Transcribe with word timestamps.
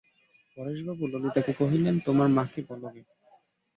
পরেশবাবু 0.57 1.03
ললিতাকে 1.07 1.53
কহিলেন, 1.53 1.95
তোমার 1.99 2.29
মাকে 2.29 2.59
বলো 2.69 2.87
গে। 2.93 3.01